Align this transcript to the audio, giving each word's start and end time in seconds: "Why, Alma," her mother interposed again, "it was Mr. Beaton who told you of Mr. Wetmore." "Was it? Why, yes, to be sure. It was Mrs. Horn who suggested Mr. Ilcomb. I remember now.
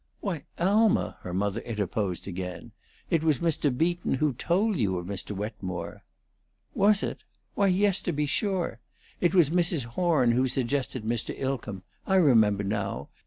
"Why, 0.19 0.45
Alma," 0.57 1.17
her 1.21 1.31
mother 1.31 1.61
interposed 1.61 2.27
again, 2.27 2.71
"it 3.11 3.21
was 3.23 3.37
Mr. 3.37 3.69
Beaton 3.71 4.15
who 4.15 4.33
told 4.33 4.77
you 4.77 4.97
of 4.97 5.05
Mr. 5.05 5.31
Wetmore." 5.35 6.03
"Was 6.73 7.03
it? 7.03 7.23
Why, 7.53 7.67
yes, 7.67 8.01
to 8.01 8.11
be 8.11 8.25
sure. 8.25 8.79
It 9.19 9.35
was 9.35 9.51
Mrs. 9.51 9.83
Horn 9.83 10.31
who 10.31 10.47
suggested 10.47 11.03
Mr. 11.03 11.37
Ilcomb. 11.37 11.83
I 12.07 12.15
remember 12.15 12.63
now. 12.63 13.09